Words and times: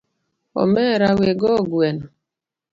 Omera 0.61 1.07
wego 1.19 1.51
gueno 1.71 2.05